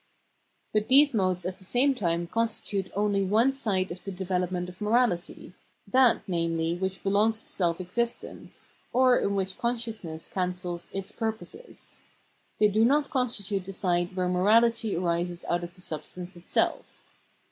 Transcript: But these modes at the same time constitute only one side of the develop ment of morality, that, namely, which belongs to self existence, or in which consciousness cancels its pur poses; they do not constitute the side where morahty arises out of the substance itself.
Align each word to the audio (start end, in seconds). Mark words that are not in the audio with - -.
But 0.73 0.87
these 0.87 1.13
modes 1.13 1.45
at 1.45 1.59
the 1.59 1.63
same 1.63 1.93
time 1.93 2.25
constitute 2.25 2.91
only 2.95 3.23
one 3.23 3.51
side 3.51 3.91
of 3.91 4.03
the 4.03 4.11
develop 4.11 4.49
ment 4.49 4.67
of 4.67 4.81
morality, 4.81 5.53
that, 5.87 6.23
namely, 6.27 6.73
which 6.73 7.03
belongs 7.03 7.39
to 7.39 7.45
self 7.47 7.79
existence, 7.79 8.67
or 8.93 9.19
in 9.19 9.35
which 9.35 9.59
consciousness 9.59 10.27
cancels 10.27 10.89
its 10.91 11.11
pur 11.11 11.33
poses; 11.33 11.99
they 12.57 12.67
do 12.67 12.83
not 12.83 13.11
constitute 13.11 13.65
the 13.65 13.73
side 13.73 14.15
where 14.15 14.27
morahty 14.27 14.97
arises 14.99 15.45
out 15.47 15.63
of 15.63 15.75
the 15.75 15.81
substance 15.81 16.35
itself. 16.35 16.99